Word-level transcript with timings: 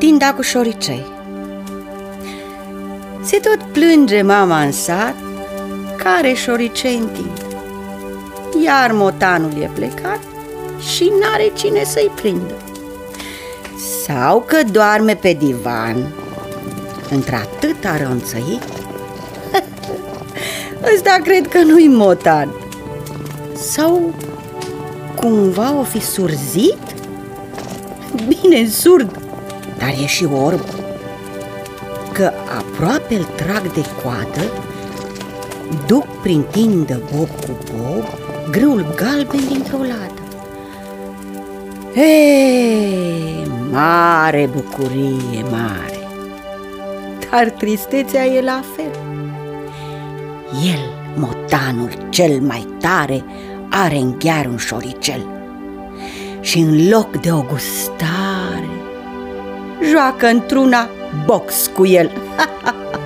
tinda 0.00 0.34
cu 0.34 0.42
șoricei. 0.42 1.06
Se 3.22 3.36
tot 3.36 3.62
plânge 3.72 4.22
mama 4.22 4.62
în 4.62 4.72
sat, 4.72 5.14
care 5.96 6.32
șoricei 6.32 6.96
întind. 6.96 7.44
Iar 8.64 8.92
motanul 8.92 9.52
e 9.62 9.70
plecat 9.74 10.20
și 10.94 11.12
n-are 11.20 11.52
cine 11.54 11.84
să-i 11.84 12.10
prindă. 12.14 12.54
Sau 14.06 14.44
că 14.46 14.56
doarme 14.72 15.14
pe 15.14 15.32
divan, 15.32 16.12
într-atâta 17.10 17.96
ronțăit, 18.02 18.62
ăsta 20.94 21.18
cred 21.22 21.48
că 21.48 21.58
nu-i 21.58 21.88
motan. 21.88 22.54
Sau 23.54 24.14
cumva 25.14 25.78
o 25.78 25.82
fi 25.82 26.00
surzit? 26.00 26.78
Bine, 28.28 28.68
surd, 28.68 29.29
dar 29.80 29.88
e 30.02 30.06
și 30.06 30.24
orb. 30.24 30.64
Că 32.12 32.32
aproape 32.58 33.14
îl 33.14 33.24
trag 33.36 33.72
de 33.72 33.84
coadă, 34.02 34.42
duc 35.86 36.06
prin 36.22 36.44
tindă 36.50 37.00
bob 37.14 37.28
cu 37.28 37.58
bob, 37.72 38.04
grâul 38.50 38.94
galben 38.96 39.40
dintr-o 39.48 39.78
ladă. 39.78 40.20
Ei, 41.94 43.46
mare 43.70 44.50
bucurie, 44.52 45.42
mare, 45.50 45.98
dar 47.30 47.50
tristețea 47.50 48.24
e 48.24 48.40
la 48.40 48.62
fel. 48.76 48.98
El, 50.64 51.14
motanul 51.16 51.90
cel 52.08 52.40
mai 52.40 52.66
tare, 52.80 53.24
are 53.70 53.96
în 53.96 54.18
ghear 54.18 54.46
un 54.46 54.56
șoricel 54.56 55.26
și 56.40 56.58
în 56.58 56.88
loc 56.88 57.16
de 57.16 57.32
o 57.32 57.42
gustare, 57.42 58.68
joacă 59.82 60.26
într-una 60.26 60.88
box 61.24 61.70
cu 61.74 61.86
el. 61.86 62.10